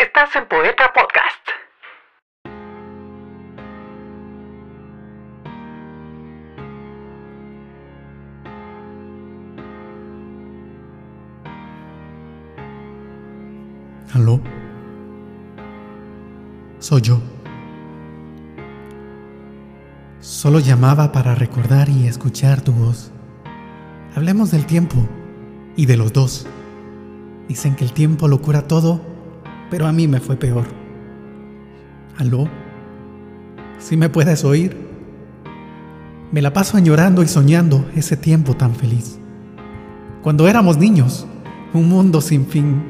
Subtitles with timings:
[0.00, 1.46] Estás en Poeta Podcast.
[14.14, 14.40] ¿Aló?
[16.78, 17.20] Soy yo.
[20.20, 23.12] Solo llamaba para recordar y escuchar tu voz.
[24.16, 24.96] Hablemos del tiempo
[25.76, 26.46] y de los dos.
[27.48, 29.09] Dicen que el tiempo lo cura todo,
[29.70, 30.66] pero a mí me fue peor.
[32.18, 32.48] ¿Aló?
[33.78, 34.76] ¿Sí me puedes oír?
[36.32, 39.18] Me la paso añorando y soñando ese tiempo tan feliz.
[40.22, 41.26] Cuando éramos niños,
[41.72, 42.82] un mundo sin fin,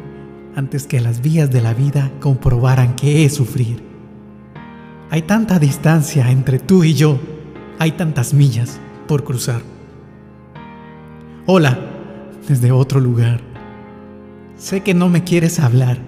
[0.56, 3.82] antes que las vías de la vida comprobaran que es sufrir.
[5.10, 7.18] Hay tanta distancia entre tú y yo,
[7.78, 9.62] hay tantas millas por cruzar.
[11.46, 11.78] Hola,
[12.48, 13.40] desde otro lugar.
[14.56, 15.98] Sé que no me quieres hablar,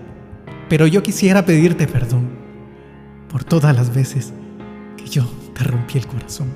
[0.73, 2.31] pero yo quisiera pedirte perdón
[3.29, 4.33] por todas las veces
[4.97, 6.49] que yo te rompí el corazón.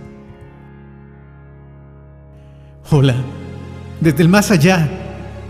[2.91, 3.15] Hola,
[4.01, 4.89] desde el más allá,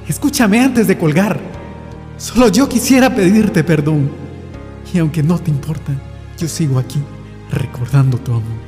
[0.09, 1.39] escúchame antes de colgar.
[2.17, 4.11] Solo yo quisiera pedirte perdón.
[4.92, 5.92] Y aunque no te importa,
[6.37, 7.00] yo sigo aquí
[7.53, 8.67] recordando tu amor.